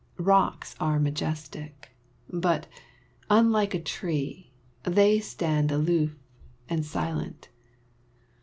Rocks 0.17 0.75
are 0.79 0.99
majestic; 0.99 1.89
but, 2.27 2.65
unlike 3.29 3.75
a 3.75 3.79
tree, 3.79 4.51
They 4.81 5.19
stand 5.19 5.71
aloof, 5.71 6.15
and 6.67 6.83
silent. 6.83 7.49